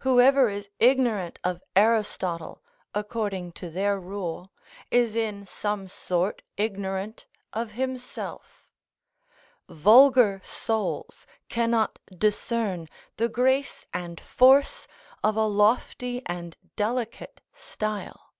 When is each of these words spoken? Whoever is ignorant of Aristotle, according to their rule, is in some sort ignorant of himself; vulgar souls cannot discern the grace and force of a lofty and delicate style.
Whoever 0.00 0.48
is 0.48 0.68
ignorant 0.80 1.38
of 1.44 1.62
Aristotle, 1.76 2.64
according 2.96 3.52
to 3.52 3.70
their 3.70 3.96
rule, 4.00 4.50
is 4.90 5.14
in 5.14 5.46
some 5.46 5.86
sort 5.86 6.42
ignorant 6.56 7.26
of 7.52 7.70
himself; 7.78 8.66
vulgar 9.68 10.40
souls 10.42 11.28
cannot 11.48 12.00
discern 12.10 12.88
the 13.18 13.28
grace 13.28 13.86
and 13.94 14.20
force 14.20 14.88
of 15.22 15.36
a 15.36 15.46
lofty 15.46 16.22
and 16.26 16.56
delicate 16.74 17.40
style. 17.54 18.34